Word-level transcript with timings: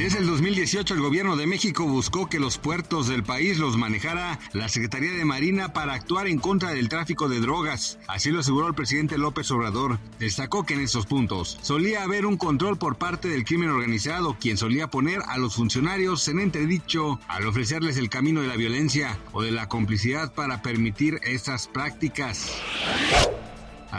Desde 0.00 0.20
el 0.20 0.26
2018 0.28 0.94
el 0.94 1.02
gobierno 1.02 1.36
de 1.36 1.46
México 1.46 1.84
buscó 1.84 2.26
que 2.26 2.40
los 2.40 2.56
puertos 2.56 3.06
del 3.06 3.22
país 3.22 3.58
los 3.58 3.76
manejara 3.76 4.38
la 4.54 4.70
Secretaría 4.70 5.12
de 5.12 5.26
Marina 5.26 5.74
para 5.74 5.92
actuar 5.92 6.26
en 6.26 6.38
contra 6.38 6.70
del 6.70 6.88
tráfico 6.88 7.28
de 7.28 7.38
drogas. 7.38 7.98
Así 8.06 8.30
lo 8.30 8.40
aseguró 8.40 8.66
el 8.66 8.74
presidente 8.74 9.18
López 9.18 9.50
Obrador. 9.50 9.98
Destacó 10.18 10.64
que 10.64 10.72
en 10.72 10.80
esos 10.80 11.04
puntos 11.04 11.58
solía 11.60 12.02
haber 12.02 12.24
un 12.24 12.38
control 12.38 12.78
por 12.78 12.96
parte 12.96 13.28
del 13.28 13.44
crimen 13.44 13.68
organizado, 13.68 14.38
quien 14.40 14.56
solía 14.56 14.88
poner 14.88 15.20
a 15.28 15.36
los 15.36 15.56
funcionarios 15.56 16.26
en 16.28 16.40
entredicho 16.40 17.20
al 17.28 17.46
ofrecerles 17.46 17.98
el 17.98 18.08
camino 18.08 18.40
de 18.40 18.48
la 18.48 18.56
violencia 18.56 19.18
o 19.32 19.42
de 19.42 19.50
la 19.50 19.68
complicidad 19.68 20.32
para 20.32 20.62
permitir 20.62 21.20
estas 21.24 21.68
prácticas. 21.68 22.50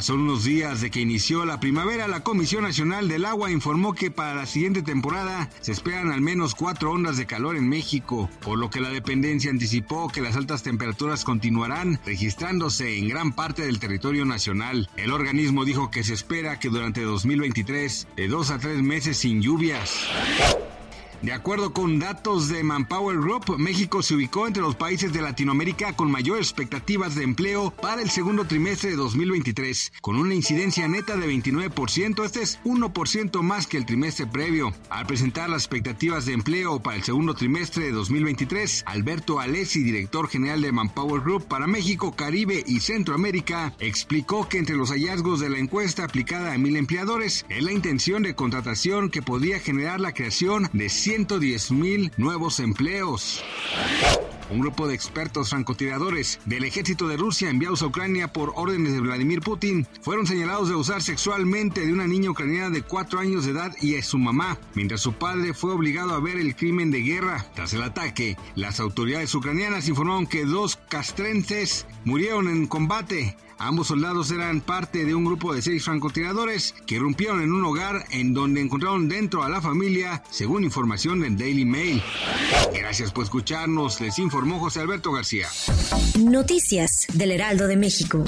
Solo 0.00 0.22
unos 0.22 0.44
días 0.44 0.80
de 0.80 0.90
que 0.90 1.00
inició 1.00 1.44
la 1.44 1.60
primavera, 1.60 2.08
la 2.08 2.20
Comisión 2.20 2.62
Nacional 2.62 3.06
del 3.06 3.26
Agua 3.26 3.50
informó 3.50 3.92
que 3.92 4.10
para 4.10 4.34
la 4.34 4.46
siguiente 4.46 4.82
temporada 4.82 5.50
se 5.60 5.72
esperan 5.72 6.10
al 6.10 6.22
menos 6.22 6.54
cuatro 6.54 6.92
ondas 6.92 7.18
de 7.18 7.26
calor 7.26 7.56
en 7.56 7.68
México, 7.68 8.30
por 8.40 8.58
lo 8.58 8.70
que 8.70 8.80
la 8.80 8.88
dependencia 8.88 9.50
anticipó 9.50 10.08
que 10.08 10.22
las 10.22 10.36
altas 10.36 10.62
temperaturas 10.62 11.24
continuarán 11.24 12.00
registrándose 12.06 12.96
en 12.96 13.08
gran 13.08 13.32
parte 13.32 13.66
del 13.66 13.78
territorio 13.78 14.24
nacional. 14.24 14.88
El 14.96 15.12
organismo 15.12 15.66
dijo 15.66 15.90
que 15.90 16.02
se 16.02 16.14
espera 16.14 16.58
que 16.58 16.70
durante 16.70 17.02
2023 17.02 18.08
de 18.16 18.28
dos 18.28 18.50
a 18.50 18.58
tres 18.58 18.82
meses 18.82 19.18
sin 19.18 19.42
lluvias. 19.42 20.06
De 21.22 21.34
acuerdo 21.34 21.74
con 21.74 21.98
datos 21.98 22.48
de 22.48 22.62
Manpower 22.62 23.18
Group, 23.18 23.58
México 23.58 24.02
se 24.02 24.14
ubicó 24.14 24.46
entre 24.46 24.62
los 24.62 24.74
países 24.74 25.12
de 25.12 25.20
Latinoamérica 25.20 25.92
con 25.92 26.10
mayores 26.10 26.46
expectativas 26.46 27.14
de 27.14 27.24
empleo 27.24 27.72
para 27.72 28.00
el 28.00 28.08
segundo 28.08 28.46
trimestre 28.46 28.90
de 28.90 28.96
2023, 28.96 29.92
con 30.00 30.16
una 30.16 30.34
incidencia 30.34 30.88
neta 30.88 31.18
de 31.18 31.26
29%, 31.26 32.24
este 32.24 32.40
es 32.40 32.58
1% 32.64 33.42
más 33.42 33.66
que 33.66 33.76
el 33.76 33.84
trimestre 33.84 34.26
previo. 34.26 34.72
Al 34.88 35.04
presentar 35.04 35.50
las 35.50 35.64
expectativas 35.64 36.24
de 36.24 36.32
empleo 36.32 36.80
para 36.80 36.96
el 36.96 37.02
segundo 37.02 37.34
trimestre 37.34 37.84
de 37.84 37.92
2023, 37.92 38.84
Alberto 38.86 39.40
Alessi, 39.40 39.82
director 39.82 40.26
general 40.26 40.62
de 40.62 40.72
Manpower 40.72 41.20
Group 41.20 41.48
para 41.48 41.66
México, 41.66 42.16
Caribe 42.16 42.64
y 42.66 42.80
Centroamérica, 42.80 43.74
explicó 43.78 44.48
que 44.48 44.56
entre 44.56 44.76
los 44.76 44.90
hallazgos 44.90 45.40
de 45.40 45.50
la 45.50 45.58
encuesta 45.58 46.04
aplicada 46.04 46.54
a 46.54 46.58
mil 46.58 46.76
empleadores 46.76 47.44
es 47.50 47.62
la 47.62 47.72
intención 47.72 48.22
de 48.22 48.34
contratación 48.34 49.10
que 49.10 49.20
podría 49.20 49.60
generar 49.60 50.00
la 50.00 50.14
creación 50.14 50.70
de 50.72 50.88
110 51.10 51.72
mil 51.72 52.12
nuevos 52.18 52.60
empleos. 52.60 53.42
Un 54.48 54.60
grupo 54.60 54.86
de 54.86 54.94
expertos 54.94 55.50
francotiradores 55.50 56.38
del 56.44 56.62
ejército 56.62 57.08
de 57.08 57.16
Rusia 57.16 57.50
enviados 57.50 57.82
a 57.82 57.86
Ucrania 57.86 58.32
por 58.32 58.52
órdenes 58.54 58.92
de 58.92 59.00
Vladimir 59.00 59.40
Putin 59.40 59.88
fueron 60.02 60.28
señalados 60.28 60.68
de 60.68 60.76
usar 60.76 61.02
sexualmente 61.02 61.84
de 61.84 61.92
una 61.92 62.06
niña 62.06 62.30
ucraniana 62.30 62.70
de 62.70 62.82
4 62.82 63.18
años 63.18 63.44
de 63.44 63.50
edad 63.50 63.74
y 63.80 63.96
a 63.96 64.04
su 64.04 64.18
mamá, 64.18 64.56
mientras 64.74 65.00
su 65.00 65.12
padre 65.14 65.52
fue 65.52 65.72
obligado 65.72 66.14
a 66.14 66.20
ver 66.20 66.36
el 66.36 66.54
crimen 66.54 66.92
de 66.92 67.02
guerra. 67.02 67.44
Tras 67.56 67.74
el 67.74 67.82
ataque, 67.82 68.36
las 68.54 68.78
autoridades 68.78 69.34
ucranianas 69.34 69.88
informaron 69.88 70.28
que 70.28 70.44
dos 70.44 70.76
castrenses 70.88 71.88
murieron 72.04 72.46
en 72.46 72.68
combate. 72.68 73.36
Ambos 73.62 73.88
soldados 73.88 74.30
eran 74.30 74.62
parte 74.62 75.04
de 75.04 75.14
un 75.14 75.22
grupo 75.22 75.52
de 75.52 75.60
seis 75.60 75.84
francotiradores 75.84 76.74
que 76.86 76.94
irrumpieron 76.94 77.42
en 77.42 77.52
un 77.52 77.62
hogar 77.66 78.06
en 78.10 78.32
donde 78.32 78.62
encontraron 78.62 79.06
dentro 79.06 79.42
a 79.42 79.50
la 79.50 79.60
familia, 79.60 80.22
según 80.30 80.64
información 80.64 81.20
del 81.20 81.36
Daily 81.36 81.66
Mail. 81.66 82.02
Gracias 82.72 83.12
por 83.12 83.24
escucharnos, 83.24 84.00
les 84.00 84.18
informó 84.18 84.58
José 84.60 84.80
Alberto 84.80 85.12
García. 85.12 85.46
Noticias 86.18 87.06
del 87.12 87.32
Heraldo 87.32 87.66
de 87.66 87.76
México. 87.76 88.24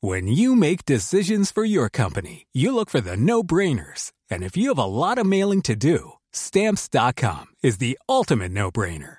When 0.00 0.28
you 0.28 0.54
make 0.54 0.84
decisions 0.84 1.50
for 1.50 1.64
your 1.64 1.90
company, 1.90 2.46
you 2.52 2.72
look 2.72 2.88
for 2.88 3.00
the 3.00 3.16
no-brainers. 3.16 4.12
And 4.30 4.44
if 4.44 4.56
you 4.56 4.68
have 4.68 4.78
a 4.78 4.84
lot 4.84 5.18
of 5.18 5.26
mailing 5.26 5.62
to 5.62 5.74
do, 5.74 6.12
stamps.com 6.32 7.46
is 7.64 7.78
the 7.78 7.98
ultimate 8.08 8.52
no-brainer. 8.52 9.18